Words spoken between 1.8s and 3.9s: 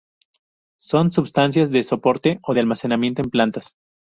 soporte o de almacenamiento en las plantas.